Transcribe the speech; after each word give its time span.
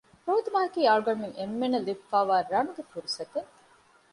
ރޯދަމަހަކީ 0.27 0.81
އަޅުގަނޑުމެން 0.87 1.37
އެންމެންނަށް 1.37 1.85
ލިބިފައިވާ 1.87 2.35
ރަނުގެ 2.51 2.83
ފުރުޞަތެއް 2.89 3.51